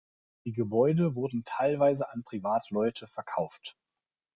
[0.45, 3.77] Die Gebäude wurden teilweise an Privatleute verkauft.